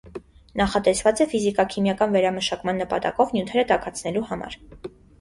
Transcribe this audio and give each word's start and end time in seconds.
Նախատեսված 0.61 1.21
է 1.25 1.27
ֆիզիկաքիմիական 1.35 2.17
վերամշակման 2.17 2.83
նպատակով 2.85 3.39
նյութերը 3.39 3.71
տաքացնելու 3.75 4.29
համար։ 4.35 4.63